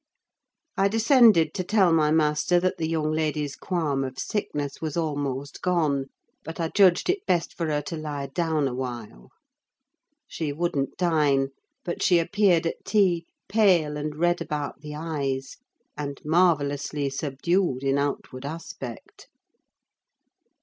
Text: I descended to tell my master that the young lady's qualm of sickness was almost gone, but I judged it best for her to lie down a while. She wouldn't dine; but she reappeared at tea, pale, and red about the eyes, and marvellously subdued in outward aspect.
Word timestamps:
I 0.77 0.87
descended 0.87 1.53
to 1.53 1.63
tell 1.63 1.93
my 1.93 2.09
master 2.09 2.59
that 2.59 2.77
the 2.79 2.89
young 2.89 3.11
lady's 3.11 3.55
qualm 3.55 4.03
of 4.03 4.17
sickness 4.17 4.81
was 4.81 4.97
almost 4.97 5.61
gone, 5.61 6.05
but 6.43 6.59
I 6.59 6.69
judged 6.69 7.07
it 7.07 7.23
best 7.27 7.55
for 7.55 7.67
her 7.67 7.83
to 7.83 7.97
lie 7.97 8.25
down 8.25 8.67
a 8.67 8.73
while. 8.73 9.29
She 10.27 10.51
wouldn't 10.53 10.97
dine; 10.97 11.49
but 11.85 12.01
she 12.01 12.15
reappeared 12.17 12.65
at 12.65 12.83
tea, 12.83 13.27
pale, 13.47 13.95
and 13.95 14.15
red 14.15 14.41
about 14.41 14.81
the 14.81 14.95
eyes, 14.95 15.57
and 15.95 16.19
marvellously 16.25 17.07
subdued 17.11 17.83
in 17.83 17.99
outward 17.99 18.43
aspect. 18.43 19.27